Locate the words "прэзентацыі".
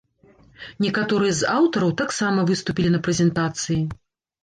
3.09-3.83